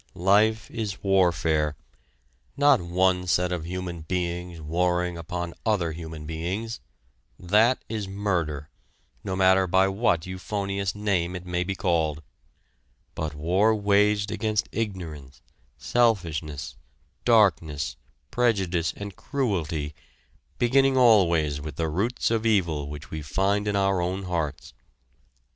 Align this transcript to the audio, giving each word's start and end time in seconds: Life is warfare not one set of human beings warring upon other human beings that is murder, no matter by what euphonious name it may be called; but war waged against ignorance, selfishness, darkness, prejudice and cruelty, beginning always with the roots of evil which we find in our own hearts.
Life 0.15 0.71
is 0.71 1.03
warfare 1.03 1.75
not 2.57 2.81
one 2.81 3.27
set 3.27 3.51
of 3.51 3.67
human 3.67 4.01
beings 4.01 4.59
warring 4.59 5.15
upon 5.15 5.53
other 5.63 5.91
human 5.91 6.25
beings 6.25 6.79
that 7.37 7.83
is 7.87 8.07
murder, 8.07 8.71
no 9.23 9.35
matter 9.35 9.67
by 9.67 9.87
what 9.89 10.25
euphonious 10.25 10.95
name 10.95 11.35
it 11.35 11.45
may 11.45 11.63
be 11.63 11.75
called; 11.75 12.23
but 13.13 13.35
war 13.35 13.75
waged 13.75 14.31
against 14.31 14.67
ignorance, 14.71 15.43
selfishness, 15.77 16.77
darkness, 17.23 17.95
prejudice 18.31 18.93
and 18.97 19.15
cruelty, 19.15 19.93
beginning 20.57 20.97
always 20.97 21.61
with 21.61 21.75
the 21.75 21.89
roots 21.89 22.31
of 22.31 22.43
evil 22.43 22.89
which 22.89 23.11
we 23.11 23.21
find 23.21 23.67
in 23.67 23.75
our 23.75 24.01
own 24.01 24.23
hearts. 24.23 24.73